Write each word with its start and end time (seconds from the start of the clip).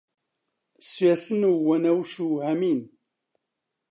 سوێسن 0.89 1.41
و 1.47 1.53
وەنەوش 1.67 2.11
و 2.25 2.27
هەمین 2.47 2.79